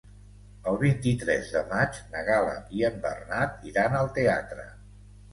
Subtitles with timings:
[0.69, 4.65] El vint-i-tres de maig na Gal·la i en Bernat iran al teatre.